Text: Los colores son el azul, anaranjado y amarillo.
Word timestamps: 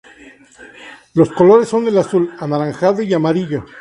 Los 1.13 1.29
colores 1.31 1.67
son 1.69 1.87
el 1.87 1.95
azul, 1.95 2.33
anaranjado 2.39 3.03
y 3.03 3.13
amarillo. 3.13 3.65